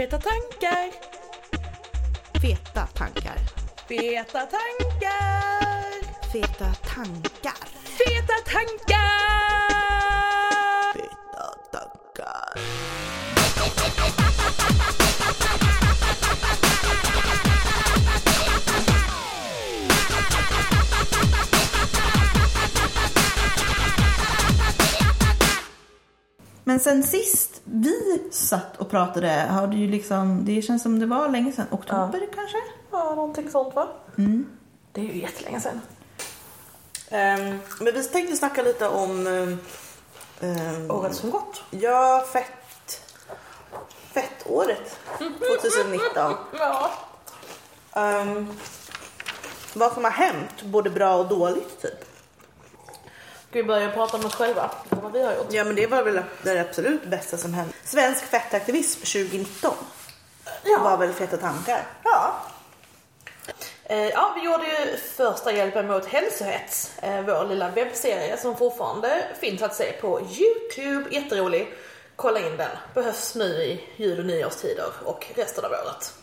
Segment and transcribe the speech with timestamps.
[0.00, 0.90] Feta tankar.
[2.40, 3.38] Feta tankar.
[3.86, 5.92] Feta tankar.
[6.32, 7.68] Feta tankar.
[7.98, 9.02] Feta tankar.
[10.94, 12.60] Feta tankar.
[26.64, 31.06] Men sen sist vi satt och pratade har det ju liksom, det känns som det
[31.06, 32.56] var länge sedan, oktober kanske?
[32.90, 33.88] Ja, någonting sånt va?
[34.18, 34.46] Mm.
[34.92, 35.80] Det är ju jättelänge sedan.
[37.10, 39.26] Ehm, men vi tänkte snacka lite om
[40.40, 41.62] um, Året som gått.
[41.70, 43.02] Ja, fett.
[44.12, 46.34] Fettåret 2019.
[46.58, 46.90] Ja.
[47.92, 48.56] Um,
[49.74, 52.09] vad som har hänt, både bra och dåligt typ.
[53.50, 54.70] Ska vi börja prata om oss själva?
[54.88, 55.46] Vad vi har gjort?
[55.50, 57.72] Ja men det var väl det absolut bästa som hände.
[57.84, 59.74] Svensk fettaktivism 2019
[60.80, 61.86] var väl feta tankar.
[62.04, 62.34] Ja.
[63.84, 69.26] Eh, Ja, vi gjorde ju första hjälpen mot hälsohets, eh, vår lilla webbserie som fortfarande
[69.40, 71.14] finns att se på Youtube.
[71.14, 71.74] Jätterolig.
[72.16, 72.70] Kolla in den.
[72.94, 76.14] Behövs nu i jul och nyårstider och resten av året.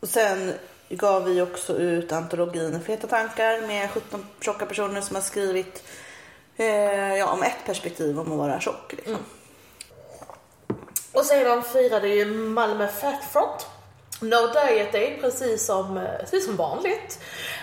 [0.00, 0.54] Och sen
[0.88, 5.82] gav vi också ut antologin Feta tankar med 17 tjocka personer som har skrivit
[6.56, 8.92] eh, ja, om ett perspektiv om att vara tjock.
[8.92, 9.12] Liksom.
[9.12, 9.24] Mm.
[11.12, 13.66] Och sedan firade ju Malmö Fat Front
[14.20, 17.18] No Diet Day precis som, eh, precis som vanligt.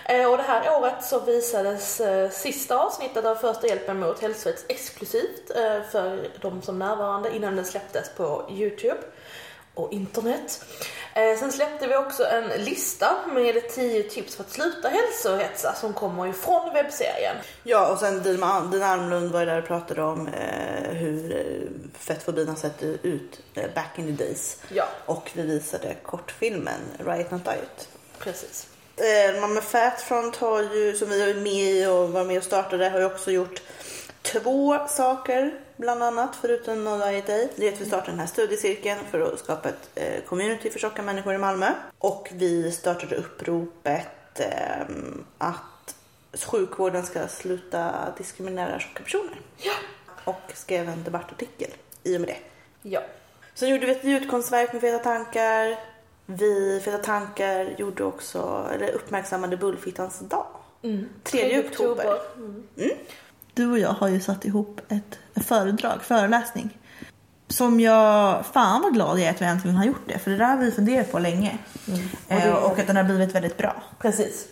[0.06, 4.66] Eh, och det här året så visades eh, sista avsnittet av Första hjälpen mot hälsovett
[4.68, 9.00] exklusivt eh, för de som närvarande innan den släpptes på Youtube
[9.74, 10.66] och internet.
[11.16, 15.94] Eh, sen släppte vi också en lista med 10 tips för att sluta hälsohetsa som
[15.94, 17.36] kommer ifrån webbserien.
[17.64, 18.46] Ja och sen Dina,
[18.86, 23.40] Almlund var ju där och pratade om eh, hur eh, fettfobin har sett ut
[23.76, 24.58] back in the days.
[24.70, 27.88] Ja, Och vi visade kortfilmen Riot Not Diet.
[28.20, 28.68] precis.
[29.42, 32.90] Mamma Fat Front har ju, som vi är med i och var med och startade,
[32.90, 33.62] har ju också gjort
[34.22, 37.50] två saker bland annat förutom No Diet Day.
[37.56, 40.80] Det är att vi startade den här studiecirkeln för att skapa ett eh, community för
[40.80, 41.72] tjocka människor i Malmö.
[41.98, 44.86] Och vi startade uppropet eh,
[45.38, 45.96] att
[46.34, 49.42] sjukvården ska sluta diskriminera tjocka personer.
[49.58, 49.74] Ja.
[50.24, 51.70] Och skrev en debattartikel
[52.04, 52.38] i och med det.
[52.90, 53.02] Ja.
[53.54, 55.80] Sen gjorde vi ett ljudkonstverk med Feta tankar.
[56.26, 60.48] Vi, Feta tankar, gjorde också, eller uppmärksammade Bullfittans dag.
[60.82, 61.10] Mm.
[61.24, 62.20] 3 oktober.
[63.54, 66.78] Du och jag har ju satt ihop ett, ett föredrag, föreläsning.
[67.48, 70.20] Som jag, fan vad glad jag är att vi äntligen har gjort det.
[70.20, 71.58] För det där har vi funderat på länge.
[71.88, 72.00] Och Och,
[72.42, 73.84] det- och att den har blivit väldigt bra.
[74.00, 74.48] Precis.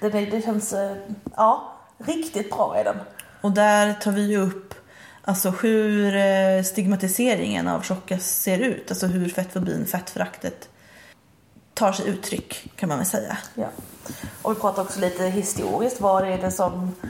[0.00, 0.96] Det, det, det känns, eh,
[1.36, 2.96] ja, riktigt bra är den.
[3.40, 4.74] Och där tar vi upp
[5.22, 8.90] alltså hur eh, stigmatiseringen av tjocka ser ut.
[8.90, 10.68] Alltså hur fettfobin, fettföraktet
[11.74, 13.38] tar sig uttryck kan man väl säga.
[13.54, 13.66] Ja.
[14.42, 16.00] Och vi pratar också lite historiskt.
[16.00, 17.08] Vad är det som, eh,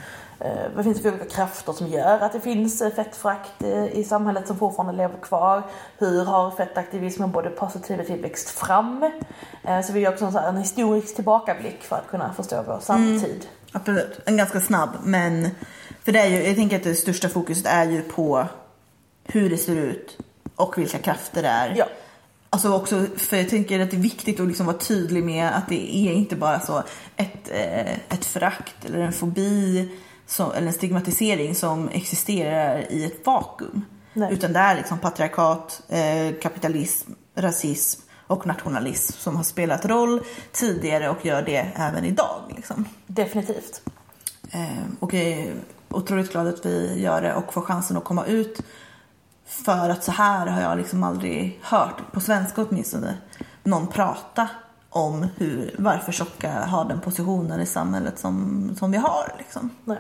[0.75, 4.05] vad finns det för olika krafter som gör att det finns eh, fettförakt eh, i
[4.05, 5.63] samhället som fortfarande lever kvar?
[5.99, 9.11] Hur har fettaktivismen både positivity växt fram?
[9.65, 13.47] Eh, så vi gör också en, en historisk tillbakablick för att kunna förstå vår samtid.
[13.73, 15.51] Absolut, en ganska snabb men
[16.05, 18.47] för det är ju, jag tänker att det största fokuset är ju på
[19.25, 20.19] hur det ser ut
[20.57, 21.75] och vilka krafter det är.
[21.77, 21.87] Ja.
[22.51, 25.69] Alltså också, för jag tänker att det är viktigt att liksom vara tydlig med att
[25.69, 26.83] det är inte bara så
[27.17, 29.91] ett, eh, ett förakt eller en fobi
[30.27, 33.85] som, eller en stigmatisering som existerar i ett vakuum.
[34.13, 34.33] Nej.
[34.33, 40.21] Utan det är liksom patriarkat, eh, kapitalism, rasism och nationalism som har spelat roll
[40.53, 42.41] tidigare och gör det även idag.
[42.57, 42.85] Liksom.
[43.07, 43.83] Definitivt.
[44.51, 45.55] Eh, och jag är
[45.91, 48.61] otroligt glad att vi gör det och får chansen att komma ut.
[49.47, 53.19] För att så här har jag liksom aldrig hört, på svenska åtminstone,
[53.63, 54.49] någon prata
[54.91, 59.35] om hur, varför tjocka har den positionen i samhället som, som vi har.
[59.39, 59.71] Liksom.
[59.85, 59.99] Nej.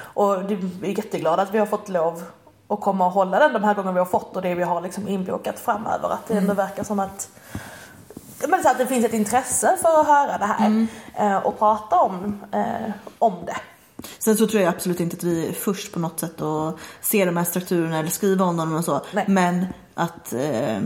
[0.00, 2.22] Och vi är jätteglada att vi har fått lov
[2.68, 4.80] att komma och hålla den de här gångerna vi har fått och det vi har
[4.80, 6.08] liksom inbokat framöver.
[6.08, 7.30] Att det ändå verkar som att,
[8.48, 10.86] men så att det finns ett intresse för att höra det här
[11.18, 13.56] eh, och prata om, eh, om det.
[14.18, 17.24] Sen så tror jag absolut inte att vi är först på något sätt att se
[17.24, 19.00] de här strukturerna eller skriva om dem och så.
[19.12, 19.24] Nej.
[19.28, 20.78] Men att eh,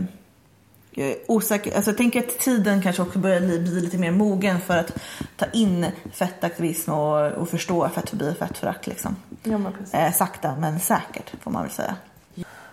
[0.95, 1.75] jag är osäker.
[1.75, 4.91] Alltså jag tänker att tiden kanske också börjar bli, lite mer mogen för att
[5.37, 9.15] ta in fettaktivism och, och förstå fettfobi och fettförakt liksom.
[9.43, 9.93] Ja, men precis.
[9.93, 11.95] Eh, sakta men säkert får man väl säga.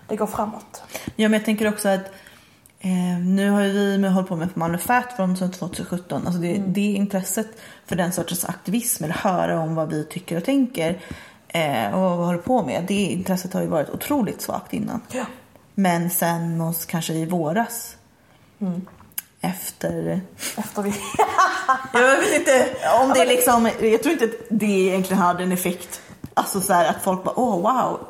[0.09, 0.83] Det går framåt.
[1.17, 2.13] Ja men jag tänker också att
[2.81, 6.27] eh, nu har vi med, hållit på med Malmö Fat från 2017.
[6.27, 7.49] Alltså det, det intresset
[7.87, 11.01] för den sortens aktivism eller höra om vad vi tycker och tänker
[11.49, 12.85] eh, och vad vi håller på med.
[12.89, 15.01] Det intresset har ju varit otroligt svagt innan.
[15.13, 15.25] Ja.
[15.75, 17.97] Men sen kanske i våras
[19.41, 20.21] Efter...
[20.57, 20.93] Efter vi...
[21.93, 22.69] Jag vet inte
[23.03, 23.71] om det är liksom...
[23.81, 26.01] Jag tror inte att det egentligen hade en effekt.
[26.35, 28.01] Alltså så här att folk bara åh wow.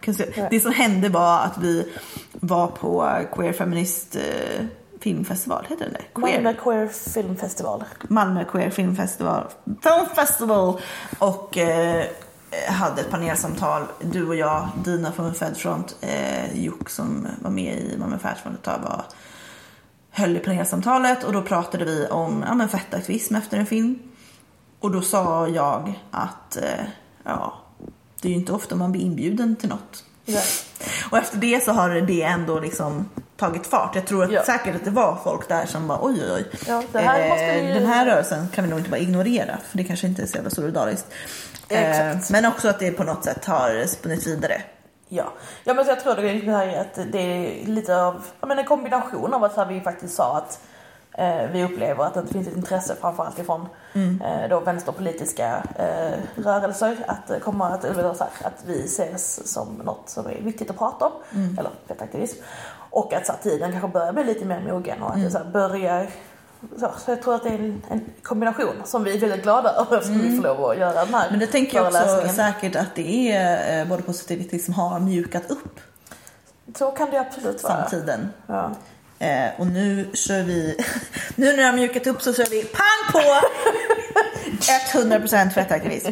[0.00, 1.92] Kan se- Det som hände var att vi
[2.32, 4.64] var på Queer Feminist eh,
[5.00, 6.20] filmfestival, heter det?
[6.20, 6.34] Queer.
[6.42, 7.84] Malmö Queer Filmfestival.
[8.08, 10.80] Malmö Queer Filmfestival, Film Festival
[11.18, 12.04] och eh,
[12.68, 13.82] hade ett panelsamtal.
[14.00, 18.62] Du och jag, Dina från Fedfront, eh, Juk som var med i Malmö Fedfront ett
[18.64, 19.04] tag var,
[20.10, 23.98] höll i panelsamtalet och då pratade vi om ja, men fettaktivism efter en film.
[24.80, 26.84] Och då sa jag att eh,
[27.24, 27.54] ja,
[28.22, 30.04] det är ju inte ofta man blir inbjuden till något.
[30.24, 30.40] Ja.
[31.10, 33.94] Och efter det så har det ändå liksom tagit fart.
[33.94, 34.42] Jag tror att Ja.
[34.44, 36.44] säkert att det var folk där som bara oj oj oj.
[36.66, 39.84] Ja, här Eh, vi- Den här rörelsen kan vi nog inte bara ignorera för det
[39.84, 41.06] kanske inte är så jävla solidariskt.
[41.68, 42.16] Eh.
[42.30, 44.62] Men också att det på något sätt har spunnit vidare.
[45.12, 45.32] Ja,
[45.64, 49.44] ja men jag tror det är, att det är lite av men en kombination av
[49.44, 50.60] att så vi faktiskt sa att
[51.12, 56.96] eh, vi upplever att det finns ett intresse framförallt ifrån eh, då vänsterpolitiska eh, rörelser
[57.06, 60.78] att komma att, eller så här, att vi ses som något som är viktigt att
[60.78, 61.12] prata om,
[61.58, 62.42] eller fetaktivism.
[62.90, 65.38] Och att så här, tiden kanske börjar bli lite mer mogen och att det så
[65.38, 66.06] här, börjar
[66.78, 69.70] så, så jag tror att det är en, en kombination som vi är väldigt glada
[69.70, 72.76] över eftersom vi får lov att göra den här Men det tänker jag också säkert
[72.76, 75.80] att det är eh, både positivitet som har mjukat upp
[76.76, 77.76] Så kan det absolut vara.
[77.76, 78.28] samtiden.
[78.46, 78.70] Ja.
[79.18, 80.76] Eh, och nu kör vi,
[81.34, 83.20] nu när det har mjukat upp så kör vi pang på
[84.92, 86.10] 100% fettaktivism.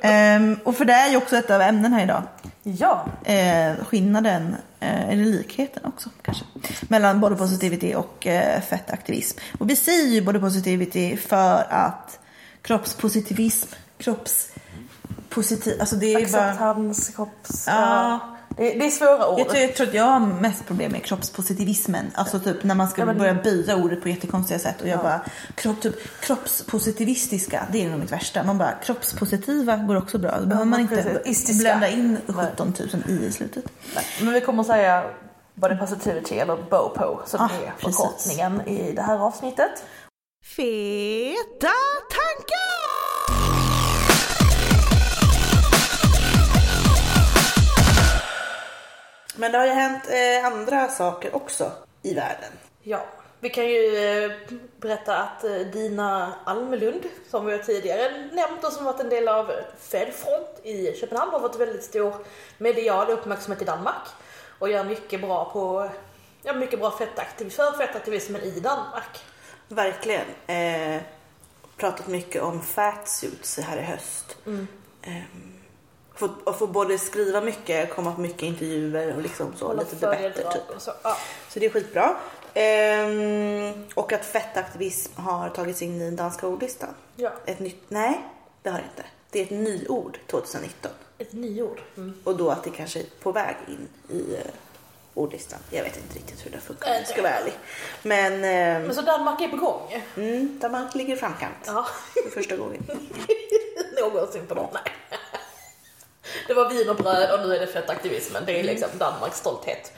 [0.00, 2.22] Ehm, och för det är ju också ett av ämnena idag.
[2.66, 6.44] Ja, Eh, skillnaden, eh, eller likheten också kanske,
[6.88, 9.38] mellan body positivity och eh, fettaktivism.
[9.58, 12.18] Och vi säger ju body positivity för att
[12.62, 13.68] kroppspositivism,
[13.98, 16.44] kroppspositiv, alltså det är bara...
[16.44, 17.64] acceptans, kropps...
[17.66, 18.35] Ja.
[18.56, 19.40] Det, det är svåra ord.
[19.40, 22.10] Jag tror, jag tror att jag har mest problem med kroppspositivismen.
[22.14, 24.80] Alltså typ när man ska Ja, men- börja böja ordet på jättekonstiga sätt.
[24.82, 25.20] Och jag bara,
[25.54, 28.42] kropp, typ, kroppspositivistiska, det är nog mitt värsta.
[28.42, 30.40] Man bara, kroppspositiva går också bra.
[30.40, 31.18] Då behöver man inte precis.
[31.26, 31.62] Istiska.
[31.62, 32.46] blanda in Nej.
[32.52, 33.64] 17 000 i i slutet.
[33.94, 35.04] Nej, Men vi kommer att säga
[35.54, 37.96] body positivity eller BOPO som Ah, är precis.
[37.96, 39.84] förkortningen i det här avsnittet.
[40.56, 41.72] Feta
[42.10, 42.95] tankar!
[49.36, 51.72] Men det har ju hänt eh, andra saker också
[52.02, 52.52] i världen.
[52.82, 53.06] Ja,
[53.40, 54.30] vi kan ju eh,
[54.80, 59.28] berätta att eh, Dina Almelund, som vi har tidigare nämnt och som varit en del
[59.28, 62.14] av Fedfront i Köpenhamn, har fått väldigt stor
[62.58, 64.06] medial uppmärksamhet i Danmark
[64.58, 65.90] och gör mycket bra på
[66.42, 69.24] Ja, mycket bra fettaktiv, för fettaktivismen i Danmark.
[69.68, 70.26] Verkligen.
[70.46, 71.02] Eh,
[71.76, 74.36] pratat mycket om fatsuits här i höst.
[75.02, 75.12] Eh,
[76.16, 79.96] fått, och få både skriva mycket, komma på mycket intervjuer och liksom så Hålla lite
[79.96, 80.80] debatter typ.
[80.82, 80.92] så.
[81.02, 81.16] Ja.
[81.48, 82.16] Så det är skitbra.
[82.54, 86.88] Ehm, och att fettaktivism har tagits in i den danska ordlistan.
[87.16, 88.20] ja, Ett nytt, nej
[88.62, 89.04] det har det inte.
[89.30, 90.90] Det är ett nyord 2019.
[91.18, 91.80] ett nyord.
[91.96, 92.14] Mm.
[92.24, 94.40] Och då att det kanske är på väg in i eh,
[95.14, 95.58] ordlistan.
[95.70, 97.52] Jag vet inte riktigt hur det funkar om jag ska vara ärlig.
[98.02, 100.02] Men, ehm, Men så Danmark är på gång?
[100.16, 101.86] mm, Danmark ligger i framkant Ja,
[102.24, 102.86] för första gången.
[104.00, 104.72] någonsin på något.
[104.74, 104.82] Nej.
[106.46, 108.42] Det var vin och bröd och nu är det fettaktivismen.
[108.46, 109.92] Det är liksom Danmarks stolthet.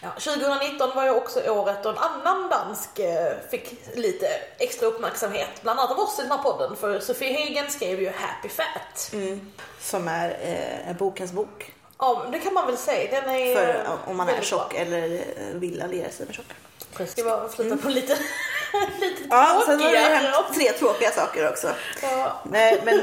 [0.00, 4.26] Ja, 2019 var ju också året då en annan dansk eh, fick lite
[4.58, 8.06] extra uppmärksamhet, bland annat av oss i den här podden, för Sofie Hagen skrev ju
[8.18, 9.10] Happy Fat.
[9.12, 9.52] Mm.
[9.80, 11.72] Som är eh, en bokens bok.
[11.98, 13.20] Ja, det kan man väl säga.
[13.20, 14.78] Den är För om man är tjock bra.
[14.80, 15.20] eller eh,
[15.54, 16.54] vill alliera sig med tjocka.
[16.94, 17.14] Precis.
[17.14, 18.12] Det var flytta på lite,
[19.00, 20.18] lite Ja, sen har det tråkiga.
[20.18, 21.70] hänt tre tråkiga saker också.
[22.02, 22.40] Ja.
[22.44, 22.98] Nej, men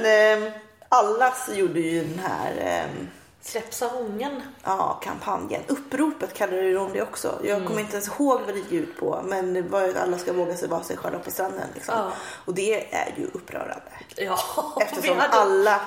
[0.45, 0.51] eh,
[0.89, 3.05] Allas gjorde ju den här eh,
[3.41, 4.41] Släpp sarongen.
[4.63, 5.61] ja, kampanjen.
[5.67, 7.39] Uppropet kallade de det också.
[7.43, 9.21] Jag kommer inte ens ihåg vad det gick ut på.
[9.25, 11.67] Men det var ju att alla ska våga sig vara sig själva på stranden.
[11.75, 11.93] Liksom.
[11.97, 12.11] Ja.
[12.45, 13.81] Och det är ju upprörande.
[14.15, 14.39] Ja,
[14.81, 15.81] Eftersom hade- alla,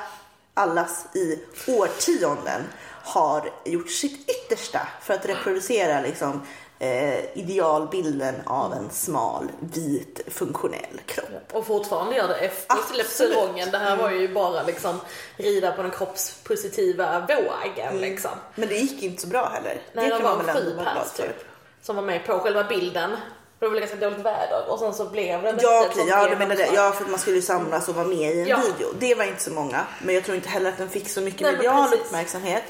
[0.55, 2.63] allas i årtionden
[3.05, 6.43] har gjort sitt yttersta för att reproducera liksom,
[6.83, 11.49] eh, idealbilden av en smal, vit, funktionell kropp.
[11.53, 13.07] Och fortfarande gör det efter Absolut.
[13.07, 13.71] Släpp sarongen.
[13.71, 15.01] Det här var ju bara liksom
[15.37, 18.31] rida på den kroppspositiva vågen liksom.
[18.55, 19.81] Men det gick inte så bra heller.
[19.93, 21.23] Nej, det det var glad pers för.
[21.23, 21.45] typ.
[21.83, 23.17] Som var med på själva bilden.
[23.63, 26.37] För det var ganska dåligt väder och sen så blev det Ja, okej, ja, du
[26.37, 26.69] menar det.
[26.75, 28.57] Ja, för att man skulle ju samlas och vara med i en Ja.
[28.57, 28.93] video.
[28.99, 31.41] Det var inte så många, men jag tror inte heller att den fick så mycket
[31.41, 32.63] Nej, medial uppmärksamhet.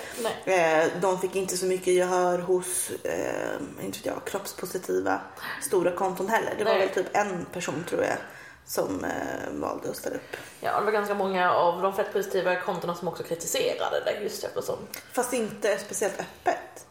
[0.46, 0.82] Nej.
[0.82, 5.20] Eh, de fick inte så mycket gehör hos eh, inte jag, kroppspositiva
[5.62, 6.54] stora konton heller.
[6.58, 6.80] Det var Nej.
[6.80, 8.16] väl typ en person tror jag
[8.66, 9.11] som eh,
[9.52, 10.37] valde att ställa upp.
[10.61, 14.76] Ja, det var ganska många av de fettpositiva kontona som också kritiserade det just eftersom.
[15.12, 16.87] Fast inte speciellt öppet.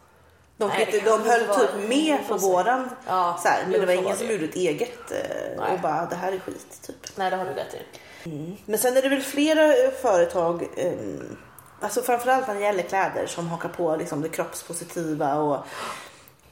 [0.62, 2.90] De, Nej, inte, de höll typ med på våran.
[3.06, 5.18] Ja, så här, men det var ingen som gjorde ett eget eh,
[5.58, 5.72] Nej.
[5.72, 6.96] och bara det här är skit typ.
[7.16, 8.56] Nej, det har du rätt i.
[8.66, 10.92] Men sen är det väl flera eh, företag, eh,
[11.80, 15.66] alltså framförallt när det gäller kläder som hakar på liksom det kroppspositiva och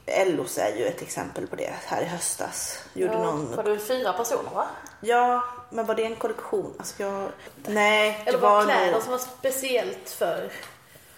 [0.05, 2.79] Ellos är ju ett exempel på det här i höstas.
[2.93, 3.55] Gjorde Ja, någon...
[3.55, 4.67] Var det fyra personer va?
[5.01, 6.73] Ja, men var det en kollektion?
[6.77, 7.29] Alltså jag...
[7.65, 9.01] Nej, Eller det var det kläder nog...
[9.01, 10.51] som var speciellt för...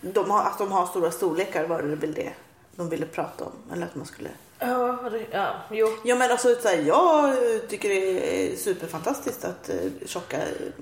[0.01, 2.33] De har, att de har stora storlekar var det väl det
[2.75, 3.51] de ville prata om.
[3.73, 4.29] Eller att man skulle...
[4.59, 4.99] Ja,
[5.31, 5.87] ja jo.
[6.03, 7.35] Ja men alltså så här, jag
[7.69, 9.75] tycker det är superfantastiskt att eh,
[10.05, 10.37] tjocka,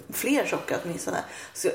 [0.10, 1.24] fler tjocka åtminstone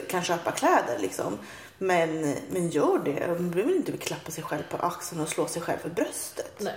[0.09, 1.39] kan köpa kläder liksom.
[1.79, 3.27] Men, men gör det.
[3.29, 6.53] Man behöver inte klappa sig själv på axeln och slå sig själv för bröstet.
[6.59, 6.75] Nej.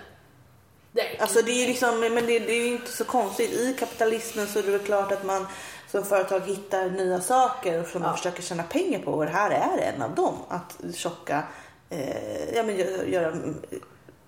[0.91, 1.17] Nej.
[1.21, 3.51] Alltså det är ju liksom, men det, det är ju inte så konstigt.
[3.51, 5.47] I kapitalismen så är det väl klart att man
[5.91, 8.17] som företag hittar nya saker som man Ja.
[8.17, 9.11] försöker tjäna pengar på.
[9.11, 10.35] Och det här är en av dem.
[10.49, 11.43] Att tjocka,
[11.89, 13.61] eh, ja men göra, göra mm,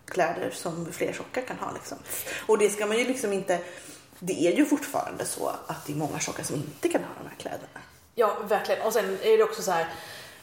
[0.05, 1.97] kläder som fler tjocka kan ha liksom.
[2.47, 3.59] Och det ska man ju liksom inte,
[4.19, 7.29] det är ju fortfarande så att det är många tjocka som inte kan ha de
[7.29, 7.79] här kläderna.
[8.15, 8.81] Ja, verkligen.
[8.81, 9.87] Och sen är det också så här.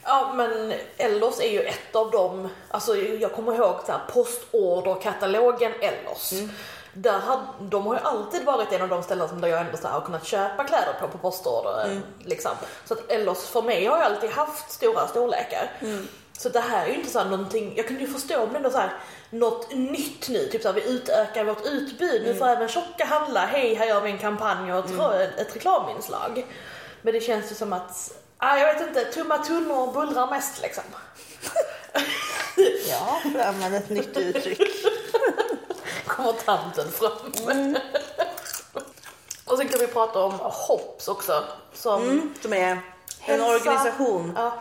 [0.03, 2.49] Ja, men Ellos är ju ett av dem.
[2.69, 6.33] Alltså, jag kommer ihåg så här, postorderkatalogen Ellos.
[6.93, 9.77] Där hade, de har ju alltid varit en av de ställen som där jag ändå
[9.77, 12.01] så här, har kunnat köpa kläder på på postorder.
[12.19, 12.51] Liksom.
[12.85, 15.71] Så att Ellos för mig har ju alltid haft stora storlekar.
[16.39, 18.69] Så det här är ju inte så någonting, jag kunde ju förstå om det ändå
[18.69, 18.93] så här
[19.29, 23.45] något nytt nu, typ så här, vi utökar vårt utbud, nu får även tjocka handla,
[23.45, 26.45] hej här gör vi en kampanj och ett, ett reklaminslag.
[27.01, 30.83] Men det känns ju som att, ah, jag vet inte, tumma tunnor bullrar mest liksom.
[32.89, 34.61] Ja, för att använda ett nytt uttryck.
[36.07, 37.75] Kommer tanten fram.
[39.45, 41.43] och sen kan vi prata om Hops också.
[41.73, 42.79] Som Mm, som är en
[43.19, 44.53] Hälsa- organisation, Ja,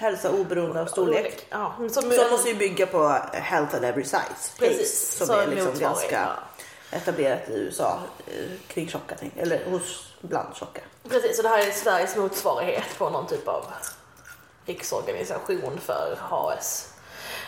[0.00, 1.46] hälsa oberoende av storlek.
[1.50, 4.58] Ja, som, Som måste ju bygga på health at every size.
[4.58, 6.28] Precis, som så är liksom ganska
[6.90, 6.96] ja.
[6.96, 8.34] etablerat i USA eh,
[8.68, 10.80] kring tjocka, eller hos bland tjocka.
[11.08, 13.64] Precis, så det här är Sveriges motsvarighet på någon typ av
[14.66, 16.88] riksorganisation för HS.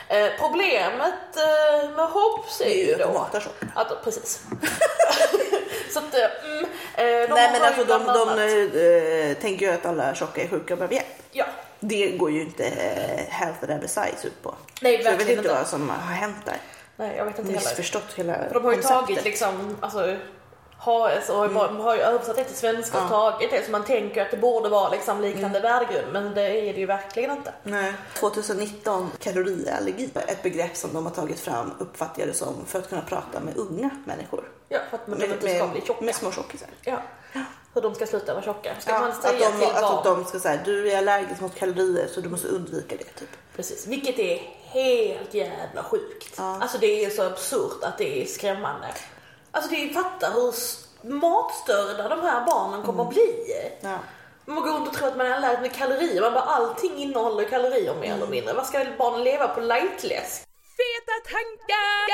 [0.08, 3.66] Eh, problemet eh, med Hops är ju ju att de då hatar tjocka.
[3.74, 4.40] att, precis.
[5.92, 9.72] så att, eh, mm, eh, de Nej men alltså de, de annat- eh, tänker ju
[9.72, 11.06] att alla tjocka är sjuka och behöver hjälp.
[11.30, 11.46] Ja,
[11.84, 12.64] Det går ju inte
[13.28, 14.54] health every size ut på.
[14.82, 16.56] Nej, Så jag vet inte vad som har hänt där.
[16.96, 17.64] nej jag vet inte heller.
[17.64, 19.06] Missförstått hela För de har ju konceptet.
[19.06, 20.16] tagit liksom, alltså
[21.32, 23.12] och har ju, bara- de har ju översatt det till svenska och Mm.
[23.14, 23.30] Ja.
[23.30, 26.72] tagit det så man tänker att det borde vara liksom liknande värdegrund men det är
[26.72, 27.52] det ju verkligen inte.
[27.62, 27.92] Nej.
[28.14, 32.88] 2019, kaloriallergi, ett begrepp som de har tagit fram uppfattar jag det som för att
[32.88, 34.44] kunna prata med unga människor.
[34.68, 35.08] Ja, för att
[35.56, 36.04] ska bli tjocka.
[36.04, 36.68] med små tjockisar.
[36.82, 36.98] Ja.
[37.74, 38.74] Hur de ska sluta vara tjocka.
[38.80, 40.04] Ska Ja, man att, säga de, till att barn.
[40.04, 43.04] de ska säga du är allergisk mot kalorier så du måste undvika det.
[43.04, 43.28] Typ.
[43.56, 46.34] Precis, vilket är helt jävla sjukt.
[46.38, 46.58] Ja.
[46.62, 48.86] Alltså det är så absurt att det är skrämmande.
[49.50, 50.54] Alltså det är, fatta hur
[51.10, 53.44] matstörda de här barnen kommer att bli.
[53.80, 53.98] Ja.
[54.44, 56.20] Man går runt och tror att man är allergisk med kalorier.
[56.20, 58.54] Man bara allting innehåller kalorier mer eller mindre.
[58.54, 60.46] Vad ska barnen leva på lightläsk?
[60.76, 62.12] Feta tankar!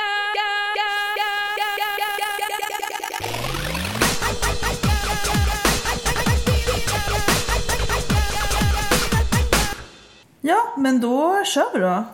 [10.79, 12.05] Men då kör vi då.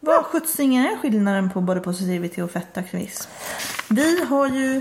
[0.00, 3.30] Vad sjuttsingen är skillnaden på body positivity och fettaktivism?
[3.90, 4.80] Vi har ju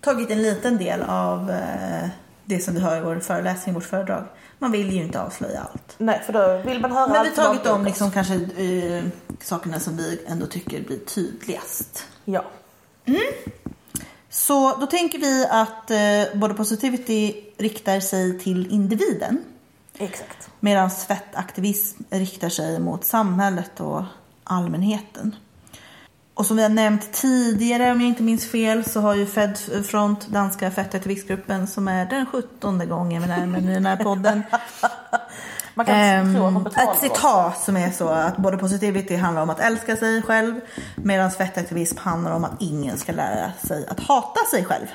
[0.00, 2.08] tagit en liten del av eh,
[2.44, 4.24] det som vi har i vår föreläsning, vårt föredrag.
[4.58, 5.94] Man vill ju inte avslöja allt.
[5.98, 8.34] Nej, för då vill man höra Men vi allt har som tagit om liksom kanske
[8.34, 9.04] eh,
[9.40, 12.04] sakerna som vi ändå tycker blir tydligast.
[12.24, 12.44] Ja.
[14.30, 19.44] Så då tänker vi att eh, body positivity riktar sig till individen.
[20.00, 20.50] Exakt.
[20.60, 24.02] Medan fettaktivism riktar sig mot samhället och
[24.44, 25.36] allmänheten.
[26.34, 30.28] Och som vi har nämnt tidigare, om jag inte minns fel, så har ju Fedfront,
[30.28, 34.42] danska fettaktivistgruppen, som är den sjuttonde gången vi nämner den här podden.
[35.74, 39.42] Man kan Ehm, tro att betalar ett citat som är så att både positivity handlar
[39.42, 40.60] om att älska sig själv
[40.96, 44.86] medan fettaktivism handlar om att ingen ska lära sig att hata sig själv.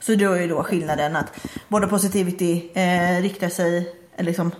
[0.00, 1.32] Så då är ju då skillnaden att
[1.68, 4.52] både positivity eh, riktar sig liksom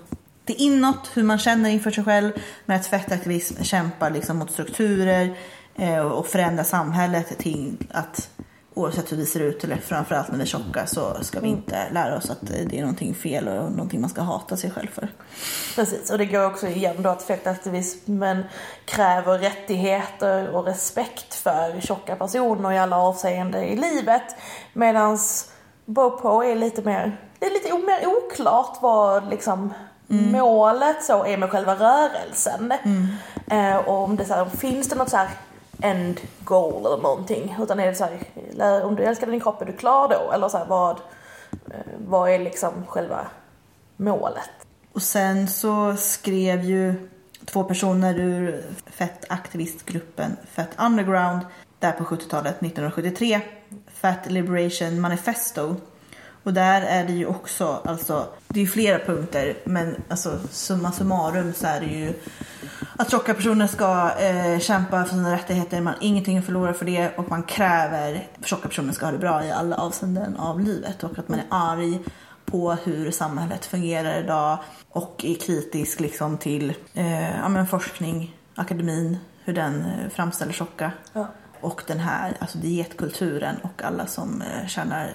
[0.44, 2.32] till inåt, hur man känner inför sig själv,
[2.66, 5.36] men att fettaktivism kämpar liksom mot strukturer
[5.76, 8.30] eh, och förändrar samhället till att
[8.74, 11.90] oavsett hur vi ser ut eller framförallt när vi är tjocka så ska vi inte
[11.90, 14.88] lära oss att eh, det är någonting fel och någonting man ska hata sig själv
[14.88, 15.08] för.
[15.74, 18.44] Precis, och det går också igen då att fettaktivismen
[18.84, 24.36] kräver rättigheter och respekt för tjocka personer i alla avseenden i livet.
[24.72, 25.18] Medan
[25.86, 29.74] Bopo är lite mer, det är lite mer oklart vad liksom
[30.06, 32.72] målet så är med själva rörelsen.
[33.46, 35.28] Eh, och om det så här, finns det något så här
[35.80, 37.56] end goal eller någonting.
[37.60, 40.32] Utan är det så här, om du älskar din kropp, är du klar då?
[40.32, 40.96] Eller så här, vad,
[41.50, 43.26] eh, vad är liksom själva
[43.96, 44.50] målet?
[44.92, 47.08] Och sen så skrev ju
[47.44, 51.40] två personer ur fettaktivistgruppen Fat Underground
[51.78, 53.40] där på 70-talet, 1973,
[53.94, 55.76] Fat Liberation Manifesto.
[56.44, 61.52] Och där är det ju också, alltså, det är flera punkter, men alltså summa summarum
[61.54, 62.14] så är det ju
[62.96, 66.84] att tjocka personer ska eh, kämpa för sina rättigheter, man har ingenting att förlora för
[66.84, 70.60] det och man kräver att tjocka personer ska ha det bra i alla avseenden av
[70.60, 72.00] livet och att man är arg
[72.44, 74.58] på hur samhället fungerar idag
[74.88, 80.92] och är kritisk liksom till eh, ja, men forskning, akademin, hur den eh, framställer tjocka.
[81.12, 81.28] Ja.
[81.60, 85.14] Och den här alltså dietkulturen och alla som eh, tjänar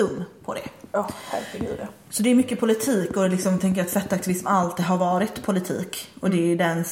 [0.00, 0.68] multum på det.
[0.92, 1.78] Ja, herregud.
[2.10, 6.10] Så det är mycket politik och liksom tänker att fettaktivism alltid har varit politik.
[6.20, 6.84] Och det är den,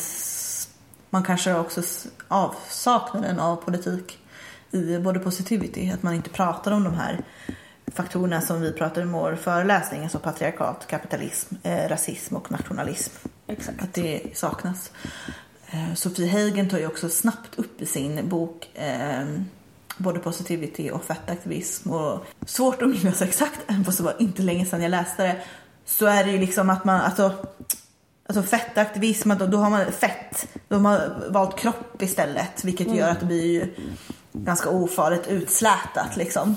[1.10, 1.82] man kanske också
[2.28, 4.18] avsaknaden av politik
[4.70, 7.24] i både positivity, att man inte pratar om de här
[7.86, 13.28] faktorerna som vi pratade om i vår föreläsning, alltså patriarkat, kapitalism, eh, rasism och nationalism.
[13.46, 13.82] Exakt.
[13.82, 14.92] Att det saknas.
[15.70, 19.24] Eh, Sofie Heigen tar ju också snabbt upp i sin bok eh,
[19.98, 21.90] både positivity och fettaktivism.
[21.90, 25.36] Och svårt att minnas exakt, även fast det var inte länge sedan jag läste det.
[25.84, 27.32] Så är det ju liksom att man, alltså,
[28.26, 32.64] alltså fettaktivism, då, då har man fett, då har man valt kropp istället.
[32.64, 33.74] Vilket gör att det blir ju
[34.32, 36.56] ganska ofarligt utslätat liksom.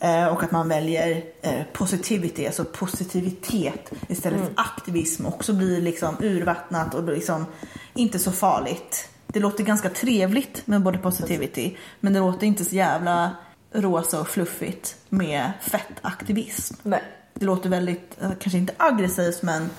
[0.00, 6.16] Eh, och att man väljer eh, positivity, alltså positivitet istället för aktivism också blir liksom
[6.20, 7.46] urvattnat och liksom
[7.94, 9.08] inte så farligt.
[9.34, 13.30] Det låter ganska trevligt med både positivity men det låter inte så jävla
[13.72, 16.74] rosa och fluffigt med fettaktivism.
[16.82, 17.02] Nej.
[17.34, 19.70] Det låter väldigt, eh, kanske inte aggressivt men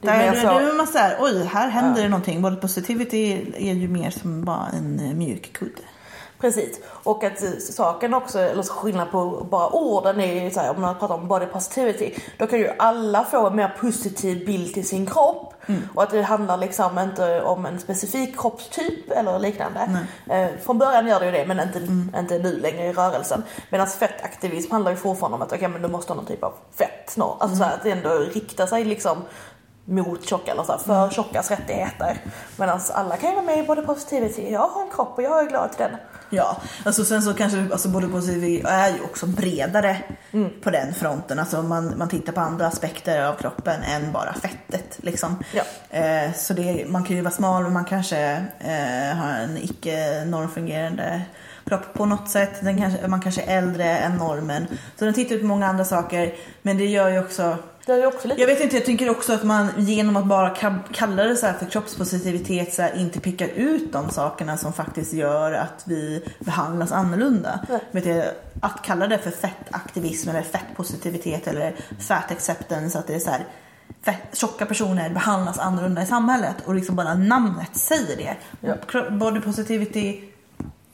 [0.00, 2.42] Det är där, så- är man så här, oj här händer det någonting.
[2.42, 5.82] Både positivity är ju mer som bara en eh, mjuk kudde.
[6.40, 6.80] Precis.
[6.86, 10.80] Och att eh, saken också, eller skillnad på bara orden är ju så här, om
[10.80, 14.88] man pratar om body positivity, då kan ju alla få en mer positiv bild till
[14.88, 15.51] sin kropp.
[15.94, 19.80] Och att det handlar liksom inte om en specifik kroppstyp eller liknande.
[20.30, 21.78] Eh, från början gör det ju det, men inte,
[22.18, 23.42] inte nu längre i rörelsen.
[23.70, 26.52] Medan fettaktivism handlar ju fortfarande om att okej, men du måste ha någon typ av
[26.78, 27.16] fett.
[27.16, 29.22] nå- Alltså så här, att det ändå riktar sig liksom
[29.84, 32.18] mot tjocka eller så här, för tjockas rättigheter.
[32.56, 34.52] Medan alla kan ju vara med i body positivity.
[34.52, 35.96] Jag har en kropp och jag är glad till den.
[36.34, 39.96] Ja, alltså sen så kanske alltså både positivity är ju också bredare
[40.62, 41.38] på den fronten.
[41.38, 45.44] Alltså man, man tittar på andra aspekter av kroppen än bara fettet liksom.
[45.52, 45.62] Ja.
[45.98, 50.24] Eh, så det, man kan ju vara smal men man kanske eh, har en icke
[50.24, 51.22] normfungerande
[51.64, 52.60] kropp på något sätt.
[52.60, 54.66] Den kanske, man kanske är äldre än normen.
[54.98, 56.34] Så den tittar på många andra saker.
[56.62, 59.32] Men det gör ju också Det är också lite jag vet inte, jag tycker också
[59.32, 63.20] att man genom att bara ka- kalla det så här för kroppspositivitet så här, inte
[63.20, 67.60] pickar ut de sakerna som faktiskt gör att vi behandlas annorlunda.
[67.90, 68.24] Vet jag,
[68.60, 73.46] att kalla det för fettaktivism eller fettpositivitet eller fat acceptance, att det är så här
[74.02, 78.36] fett, tjocka personer behandlas annorlunda i samhället och liksom bara namnet säger det.
[78.60, 79.10] Ja.
[79.10, 80.20] Body positivity,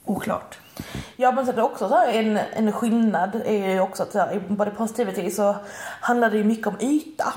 [0.05, 0.57] oklart.
[1.21, 4.33] Ja men sen också så här, en, en skillnad är ju också att så här,
[4.33, 5.55] i body positivity så
[6.01, 7.33] handlar det ju mycket om yta.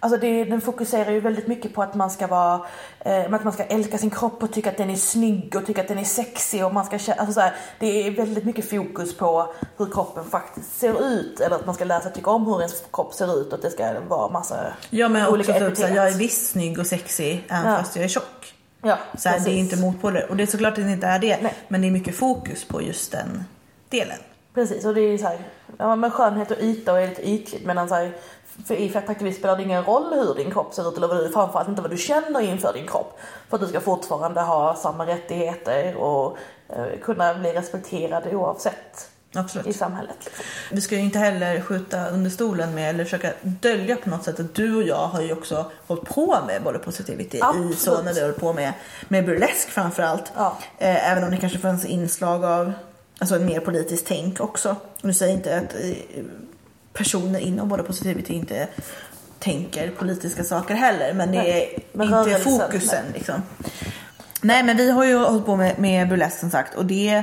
[0.00, 2.60] Alltså det, den fokuserar ju väldigt mycket på att man ska vara,
[3.00, 5.80] eh, att man ska älska sin kropp och tycka att den är snygg och tycka
[5.80, 9.16] att den är sexig och man ska alltså så här, det är väldigt mycket fokus
[9.16, 12.60] på hur kroppen faktiskt ser ut eller att man ska lära sig tycka om hur
[12.60, 14.56] ens kropp ser ut och att det ska vara massa
[14.90, 15.94] Ja men olika typ, epitet.
[15.94, 17.78] jag är visst snygg och sexig även Ja.
[17.78, 18.52] fast jag är tjock.
[18.86, 20.26] Ja, Så här, det är inte motpoler.
[20.30, 21.38] Och det är såklart att det inte är det.
[21.42, 21.54] Nej.
[21.68, 23.44] Men det är mycket fokus på just den
[23.88, 24.18] delen.
[24.54, 25.38] Precis, och det är så här,
[25.78, 28.12] ja men skönhet och yta och är lite ytligt medan så här,
[28.66, 31.28] för i fettaktivism spelar det ingen roll hur din kropp ser ut eller vad du,
[31.28, 33.18] framförallt inte vad du känner inför din kropp.
[33.48, 39.44] För att du ska fortfarande ha samma rättigheter och eh, kunna bli respekterad oavsett i
[39.44, 39.76] Absolut.
[39.76, 40.16] samhället.
[40.24, 40.44] Liksom.
[40.70, 44.40] Vi ska ju inte heller skjuta under stolen med eller försöka dölja på något sätt
[44.40, 47.78] att du och jag har ju också hållit på med både positivity i Absolut.
[47.78, 48.72] så när vi hållit på med,
[49.08, 50.32] med burlesk framförallt.
[50.36, 50.56] Ja.
[50.78, 52.72] Eh, även om det kanske fanns inslag av
[53.18, 54.76] alltså en mer politiskt tänk också.
[55.02, 56.24] Nu säger inte att eh,
[56.92, 58.68] personer inom både positivity inte
[59.38, 63.42] tänker politiska saker heller men det Nej, är men inte fokusen liksom.
[64.40, 67.22] Nej men vi har ju hållit på med, med burlesk som sagt och det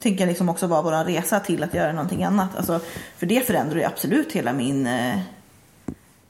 [0.00, 2.56] tänker jag liksom också vara vår resa till att göra någonting annat.
[2.56, 2.80] Alltså,
[3.16, 5.18] för det förändrar ju absolut hela min eh,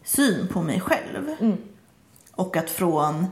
[0.05, 1.37] syn på mig själv.
[2.33, 3.27] Och att från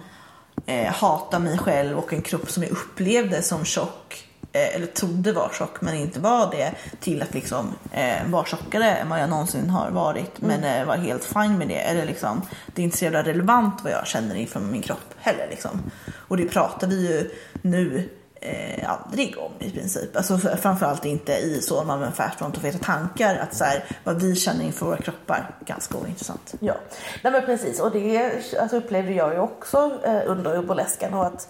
[0.67, 5.33] eh, hata mig själv och en kropp som jag upplevde som tjock eh, eller trodde
[5.33, 9.31] var tjock men inte var det, till att liksom eh, vara tjockare än vad jag
[9.31, 10.41] någonsin har varit.
[10.41, 11.81] Men eh, var helt fine med det.
[11.81, 12.43] Eller liksom,
[12.75, 15.47] det är inte så jävla relevant vad jag känner inför min kropp heller.
[15.51, 15.91] Liksom.
[16.15, 17.31] Och det pratar vi ju
[17.63, 18.09] nu
[18.41, 20.17] eh, aldrig om i princip.
[20.17, 23.37] Alltså framförallt inte i så med Fairfront och Feta tankar.
[23.37, 26.55] Att så här, vad vi känner inför våra kroppar, ganska ointressant.
[26.61, 26.75] Ja,
[27.23, 31.49] nej men precis och det alltså, upplevde jag ju också eh, under burlesken och att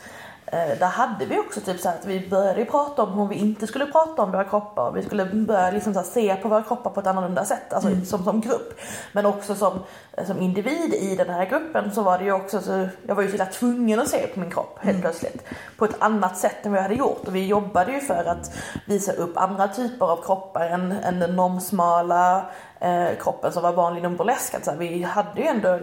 [0.51, 3.87] där hade vi också typ så att vi började prata om hur vi inte skulle
[3.87, 4.93] prata om våra kroppar.
[4.93, 8.25] Vi skulle börja liksom så se på våra kroppar på ett annorlunda sätt, alltså som,
[8.25, 8.81] som grupp.
[9.13, 9.79] Men också som,
[10.13, 13.23] eh, som individ i den här gruppen så var det ju också så, jag var
[13.23, 15.45] ju så illa tvungen att se på min kropp helt plötsligt.
[15.77, 17.29] På ett annat sätt än vad jag hade gjort.
[17.29, 18.55] Och vi jobbade ju för att
[18.87, 22.45] visa upp andra typer av kroppar än, än den normsmala
[22.81, 24.55] eh, kroppen som var vanlig inom burlesk.
[24.55, 25.79] Att så här, vi hade ju ändå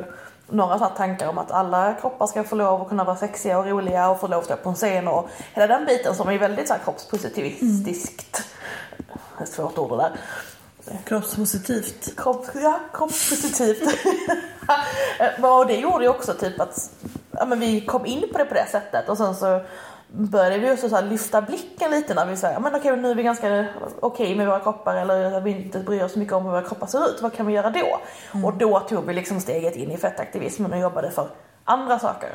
[0.50, 3.66] några sådana tankar om att alla kroppar ska få lov att kunna vara sexiga och
[3.66, 6.38] roliga och få lov att stå på en scen och hela den biten som är
[6.38, 8.44] väldigt så här, kroppspositivistiskt.
[9.38, 10.12] Det är svårt ord det där.
[11.04, 12.16] Kroppspositivt.
[12.18, 13.84] Kropp, ja, kroppspositivt.
[15.42, 16.92] och det gjorde ju också typ att
[17.32, 19.62] ja, men vi kom in på det på det sättet och sen så
[20.18, 23.24] började vi också så lyfta blicken lite när vi säger men okej nu är vi
[23.24, 23.66] ganska
[24.00, 26.88] okej med våra kroppar eller vi inte bryr oss så mycket om hur våra kroppar
[26.88, 27.22] ser ut.
[27.22, 28.00] Vad kan vi göra då?
[28.44, 31.30] Och då tog vi liksom steget in i fettaktivismen och jobbade för
[31.64, 32.30] andra saker.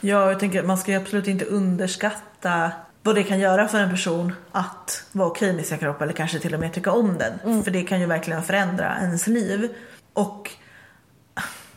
[0.00, 2.70] Ja, jag tänker att man ska ju absolut inte underskatta
[3.02, 6.38] vad det kan göra för en person att vara okej med sin kropp eller kanske
[6.38, 7.64] till och med tycka om den.
[7.64, 9.74] För det kan ju verkligen förändra ens liv.
[10.12, 10.50] Och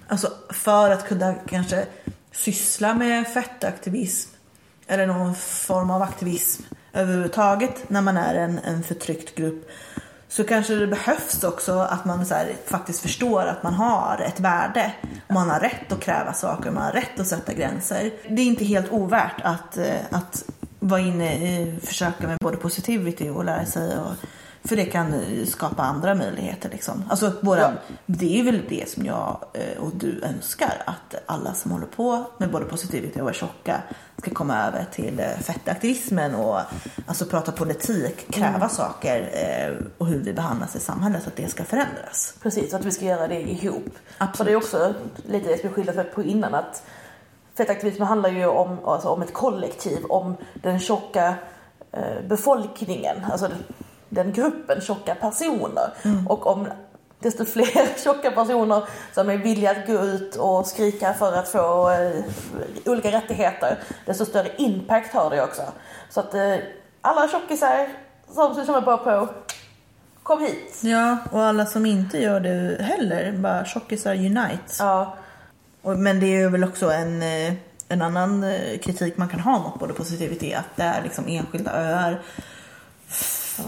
[0.07, 1.85] alltså för att kunna kanske
[2.31, 4.38] syssla med fettaktivism
[4.89, 9.69] eller någon form av aktivism överhuvudtaget när man är en, en förtryckt grupp
[10.29, 14.39] så kanske det behövs också att man så här, faktiskt förstår att man har ett
[14.39, 14.93] värde.
[15.27, 18.11] Man har rätt att kräva saker, man har rätt att sätta gränser.
[18.29, 20.43] Det är inte helt ovärt att, eh, att
[20.79, 23.97] vara inne i försöka med både positivity och lära sig.
[23.97, 24.13] Och,
[24.63, 25.13] för det kan
[25.45, 26.69] skapa andra möjligheter.
[26.69, 27.03] Liksom.
[27.09, 27.71] Alltså, våra, Ja.
[28.05, 30.83] Det är väl det som jag eh, och du önskar.
[30.85, 33.81] Att alla som håller på med både positivity och är tjocka
[34.17, 36.59] ska komma över till eh, fettaktivismen och
[37.05, 41.27] alltså, prata politik, kräva saker eh, och hur vi behandlas i samhället.
[41.27, 42.33] Att det ska förändras.
[42.41, 43.89] Precis, att vi ska göra det ihop.
[44.17, 44.37] Absolut.
[44.37, 44.93] För det är också
[45.27, 46.83] lite det som vi skiljer på innan att
[47.57, 51.35] fettaktivism handlar ju om, alltså om ett kollektiv, om den tjocka
[52.27, 53.49] befolkningen, alltså
[54.09, 55.89] den, gruppen tjocka personer.
[56.27, 56.67] Och om
[57.19, 61.89] desto fler tjocka personer som är villiga att gå ut och skrika för att få
[61.91, 62.23] eh,
[62.85, 65.61] olika rättigheter, desto större impact har det också.
[66.09, 66.55] Så att eh,
[67.01, 67.87] alla tjockisar
[68.33, 69.29] som sysslar bara på,
[70.23, 70.79] kom hit.
[70.81, 74.73] Ja, och alla som inte gör det heller, bara tjockisar unite.
[74.79, 75.15] Ja,
[75.81, 77.53] Och, men det är väl också en, eh,
[77.87, 81.71] en annan eh, kritik man kan ha mot både positivity, att det är liksom enskilda
[81.71, 82.19] öar.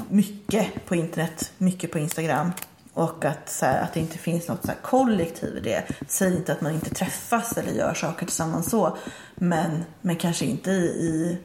[0.10, 2.52] Mycket på internet, mycket på Instagram.
[2.94, 5.84] Och att, så här, att det inte finns något så kollektiv i det.
[6.08, 8.98] Säg inte att man inte träffas eller gör saker tillsammans så.
[9.36, 11.38] Men, men kanske inte i, i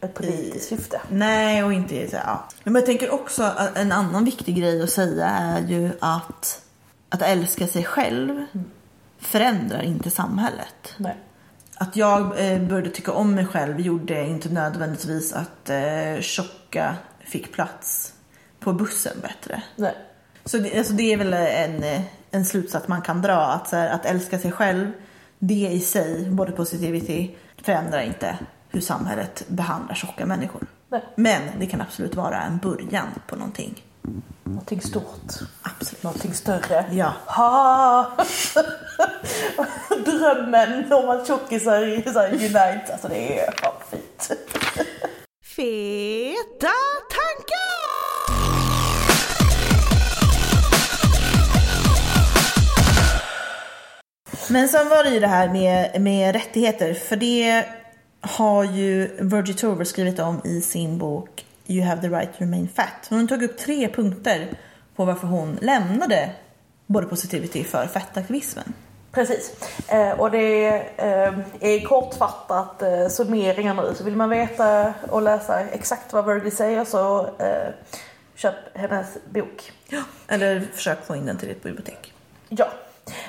[0.00, 1.00] ett politiskt syfte.
[1.08, 2.44] Nej, och inte så här, ja.
[2.64, 6.62] Men jag tänker också att en annan viktig grej att säga är ju att
[7.10, 8.44] att älska sig själv
[9.18, 10.94] förändrar inte samhället.
[10.96, 11.16] Nej.
[11.74, 16.96] Att jag eh, började tycka om mig själv gjorde inte nödvändigtvis att eh, tjocka
[17.30, 18.14] fick plats
[18.60, 19.62] på bussen bättre.
[19.76, 19.94] Nej.
[20.44, 23.40] Så det, alltså det är väl en, en slutsats man kan dra.
[23.40, 24.92] Att, så här, att älska sig själv,
[25.38, 27.30] det i sig, både positivity,
[27.62, 28.38] förändrar inte
[28.68, 30.66] hur samhället behandlar tjocka människor.
[30.88, 31.04] Nej.
[31.14, 33.84] Men det kan absolut vara en början på någonting.
[34.44, 35.32] Någonting stort.
[35.62, 36.02] Absolut.
[36.02, 36.84] Någonting större.
[36.90, 37.12] Ja.
[37.26, 38.12] Ha!
[40.04, 42.92] Drömmen om att tjockisar så här unite.
[42.92, 44.30] Alltså det är fan fint.
[45.56, 46.76] Feta
[47.10, 47.80] tankar!
[54.50, 56.94] Men sen var det ju det här med, med rättigheter.
[56.94, 57.64] För det
[58.20, 62.68] har ju Virgie Tover skrivit om i sin bok You have the right to remain
[62.68, 63.06] fat.
[63.08, 64.48] Hon tog upp tre punkter
[64.96, 66.30] på varför hon lämnade
[66.86, 68.72] både positivity för fettaktivismen.
[69.12, 69.52] Precis.
[69.88, 73.94] Eh, och det eh, är kortfattat eh, summeringar nu.
[73.94, 77.68] Så vill man veta och läsa exakt vad Virgie säger så eh,
[78.34, 79.72] köp hennes bok.
[80.28, 82.12] Eller försök få in den till ditt bibliotek.
[82.48, 82.68] Ja.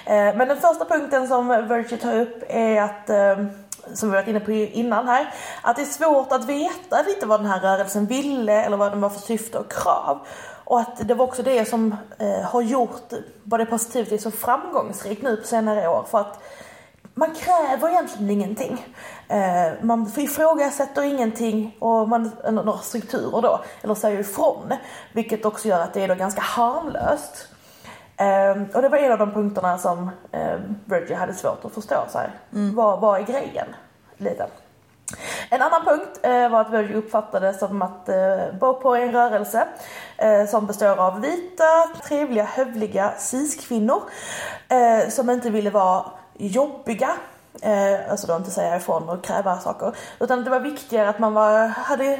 [0.05, 3.09] Men den första punkten som Virtue tar upp är att,
[3.93, 7.39] som vi varit inne på innan här, att det är svårt att veta lite vad
[7.39, 10.19] den här rörelsen ville eller vad den var för syfte och krav.
[10.71, 15.37] Och att det var också det som eh, har gjort både positivt så framgångsrikt nu
[15.37, 16.03] på senare år.
[16.03, 16.39] För att
[17.13, 18.85] man kräver egentligen ingenting.
[19.27, 24.73] Eh, man ifrågasätter ingenting och man, några strukturer då, eller säger ifrån.
[25.13, 27.47] Vilket också gör att det är då ganska harmlöst.
[28.17, 31.95] Eh, och det var en av de punkterna som eh, Virgil hade svårt att förstå.
[32.09, 32.31] Så här.
[32.49, 33.67] Vad, vad är grejen?
[34.17, 34.47] Lite.
[35.53, 39.67] En annan punkt eh, var att Virgil uppfattade som att eh, Bopo är en rörelse
[40.17, 41.63] eh, som består av vita,
[42.03, 44.01] trevliga, hövliga cis-kvinnor
[44.69, 46.05] eh, som inte ville vara
[46.37, 47.09] jobbiga,
[47.61, 51.33] eh, alltså då inte säga ifrån och kräva saker, utan det var viktigare att man
[51.33, 52.19] var, hade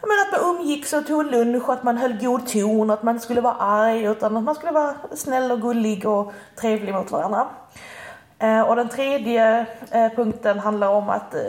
[0.00, 3.02] men att man umgicks och tog lunch och att man höll god ton och att
[3.02, 6.94] man inte skulle vara arg utan att man skulle vara snäll och gullig och trevlig
[6.94, 7.46] mot varandra.
[8.38, 11.40] Eh, och den tredje eh, punkten handlar om att eh,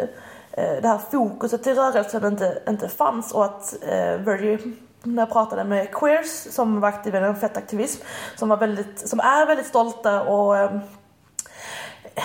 [0.57, 5.31] Eh, det här fokuset till rörelsen inte, inte fanns och att eh, Virgil när jag
[5.31, 8.03] pratade med queers som var aktiva inom fettaktivism
[8.35, 10.79] som, var väldigt, som är väldigt stolta och eh,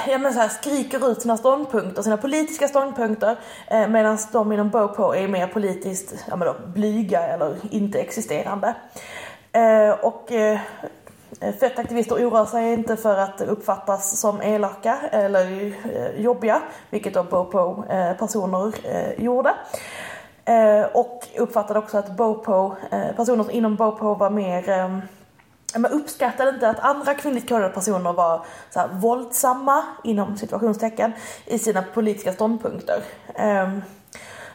[0.09, 4.71] ja, men så här, skriker ut sina ståndpunkter, sina politiska ståndpunkter eh, medan de inom
[4.71, 8.75] BOPO är mer politiskt ja, men då, blyga eller inte existerande.
[9.53, 10.61] Eh, och eh,
[11.42, 17.22] Eh, fettaktivister oroar sig inte för att uppfattas som elaka eller eh, jobbiga, vilket då
[17.22, 19.55] BOPO-personer eh, gjorde.
[20.92, 22.74] Och uppfattade också att BOPO,
[23.16, 25.02] personer inom BOPO var mer
[25.78, 31.12] man uppskattade inte att andra kvinnligt kodade personer var så här, våldsamma, inom situationstecken,
[31.46, 33.02] i sina politiska ståndpunkter.
[33.35, 33.83] Ehm,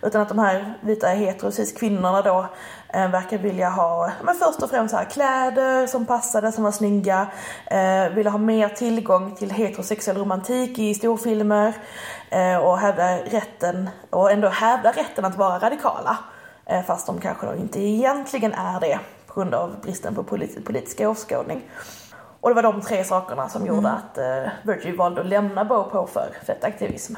[0.02, 2.46] utan att de här vita heterosis kvinnorna då
[2.94, 7.28] eh, verkar vilja ha, men först och främst här, kläder som passade, som var snygga,
[7.66, 11.74] eh, ville ha mer tillgång till heterosexuell romantik i storfilmer
[12.30, 16.18] eh, och hävda rätten, och ändå hävda rätten att vara radikala.
[16.66, 20.66] Eh, fast de kanske då inte egentligen är det på grund av bristen på polit
[20.66, 21.62] politiska åskådning.
[22.42, 26.08] Och det var de tre sakerna som gjorde att eh, Virgil valde att lämna BOPO
[26.08, 27.16] för fetaktivism.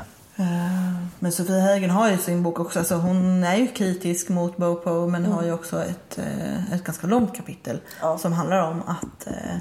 [1.19, 5.07] Men Sofia Högen har ju sin bok också, alltså hon är ju kritisk mot Bopo
[5.07, 8.17] men har ju också ett, eh, ett ganska långt kapitel Ja.
[8.17, 9.55] som handlar om att eh,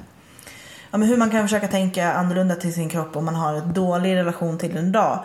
[0.91, 3.73] ja, men hur man kan försöka tänka annorlunda till sin kropp om man har en
[3.73, 5.25] dålig relation till en dag.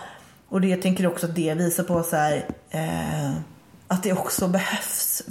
[0.50, 3.32] Och det jag tänker också att det visar på så här, eh,
[3.88, 5.22] att det också behövs.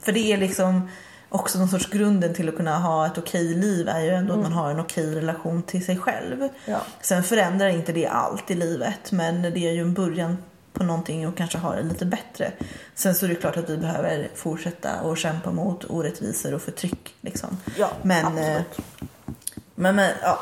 [0.00, 0.88] För det är liksom
[1.30, 4.40] också någon sorts grunden till att kunna ha ett okej liv är ju ändå att
[4.40, 6.48] man har en okej relation till sig själv.
[6.64, 6.80] Ja.
[7.00, 10.36] Sen förändrar inte det allt i livet men det är ju en början
[10.72, 12.52] på någonting och kanske ha det lite bättre.
[12.94, 17.14] Sen så är det klart att vi behöver fortsätta och kämpa mot orättvisor och förtryck.
[17.20, 17.56] Liksom.
[17.78, 18.78] Ja, men, absolut.
[18.78, 19.04] eh,
[19.74, 20.38] men, men ja,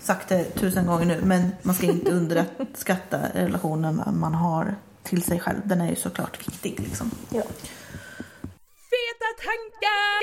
[0.00, 5.40] sagt det tusen gånger nu men man ska inte underskatta relationen man har till sig
[5.40, 5.60] själv.
[5.64, 7.10] Den är ju såklart viktig liksom.
[7.30, 7.42] Ja.
[9.02, 10.22] Feta tankar!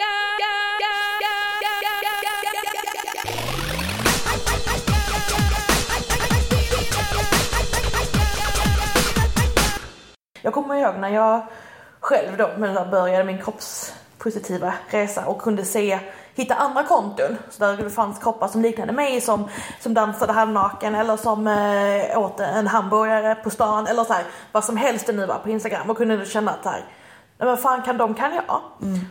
[10.41, 11.47] Jag kommer ihåg när jag
[11.99, 12.47] själv då
[12.91, 15.99] började min kroppspositiva resa och kunde se,
[16.35, 20.95] hitta andra konton så där det fanns kroppar som liknade mig som, som dansade halvnaken
[20.95, 25.13] eller som eh, åt en hamburgare på stan eller så här, vad som helst det
[25.13, 26.85] nu var på Instagram och kunde känna att så här,
[27.39, 28.61] nej men fan kan de kan jag.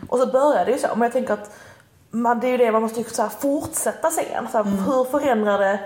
[0.09, 1.51] Och så började det ju så men jag tänker att
[2.11, 4.47] man, det är ju det man måste så här, fortsätta sen.
[4.51, 5.79] Så här, Hur förändrar det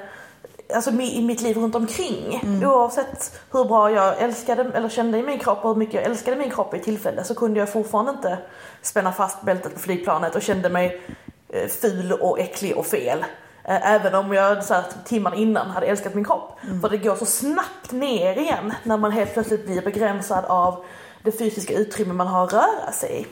[0.76, 2.42] alltså, i mitt liv runt omkring.
[2.66, 6.38] Oavsett hur bra jag älskade eller kände i min kropp och hur mycket jag älskade
[6.38, 8.38] min kropp i tillfälle så kunde jag fortfarande inte
[8.82, 11.02] spänna fast bältet på flygplanet och kände mig
[11.50, 13.26] eh, ful och äcklig och fel.
[13.64, 16.60] Eh, Även om jag så här, timmar innan hade älskat min kropp.
[16.82, 20.86] För det går så snabbt ner igen när man helt plötsligt blir begränsad av
[21.24, 23.26] det fysiska utrymme man har att röra sig i.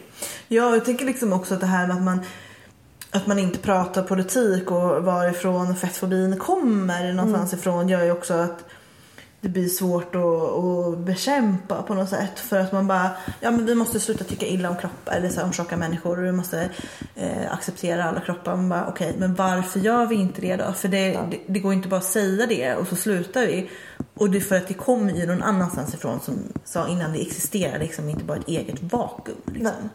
[0.48, 2.20] Ja, jag tänker liksom också att det här med att man
[3.12, 8.66] att man inte pratar politik och varifrån fettfobin kommer någonstans ifrån gör ju också att
[9.42, 12.40] det blir svårt att, att bekämpa på något sätt.
[12.40, 15.40] För att man bara, ja men vi måste sluta tycka illa om kroppar, eller så
[15.40, 16.70] här, om tjocka människor och vi måste
[17.16, 18.56] eh, acceptera alla kroppar.
[18.56, 20.74] Man bara, okej, men varför gör vi inte det då?
[20.74, 23.70] För det, det, det går inte bara att säga det och så slutar vi.
[24.22, 27.22] Och det är för att det kommer ju någon annanstans ifrån som sa innan det
[27.22, 29.38] existerar liksom inte bara ett eget vakuum.
[29.46, 29.64] Liksom.
[29.64, 29.90] Nej.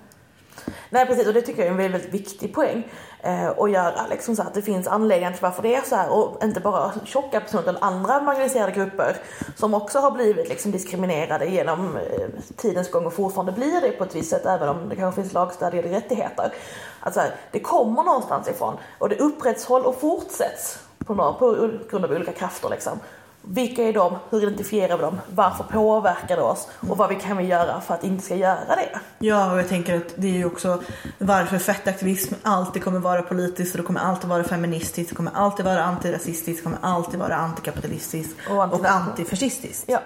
[0.91, 2.89] Nej precis och det tycker jag är en väldigt, väldigt viktig poäng.
[3.23, 6.11] Eh, att göra liksom så att det finns anledningar till varför det är så här
[6.13, 9.17] och inte bara tjocka personer utan andra marginaliserade grupper
[9.57, 14.05] som också har blivit liksom diskriminerade genom eh, tidens gång och fortfarande blir det på
[14.05, 16.53] ett visst sätt även om det kanske finns lagstadgade rättigheter.
[17.01, 21.71] Att så här, det kommer någonstans ifrån och det upprätthålls och fortsätts på, några, på
[21.91, 23.01] grund av olika krafter liksom.
[23.49, 24.17] Vilka är de?
[24.31, 25.21] Hur identifierar vi dem?
[25.35, 26.69] Varför påverkar det oss?
[26.89, 29.01] Och vad vi kan vi göra för att inte ska göra det?
[29.19, 30.83] Ja, och jag tänker att det är ju också
[31.19, 35.65] varför fettaktivism alltid kommer vara politiskt och det kommer alltid vara feministiskt, det kommer alltid
[35.65, 39.85] vara antirasistiskt, det kommer alltid vara antikapitalistiskt Och och, anti- antifascistiskt.
[39.89, 39.99] Ja.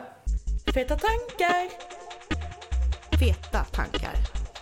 [0.75, 1.69] Feta tankar,
[3.19, 4.15] Feta tankar.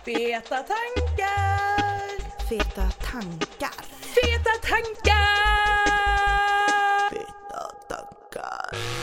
[0.05, 3.85] feta tankar, Feta tankar.
[4.15, 5.88] feta tankar.
[8.71, 8.98] Bye.